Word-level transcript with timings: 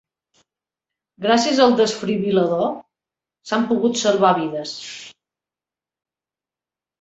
Gràcies 1.25 1.59
al 1.65 1.75
desfibril·lador 1.81 2.71
s'han 3.51 3.67
pogut 3.73 4.01
salvar 4.05 4.33
vides. 4.41 4.73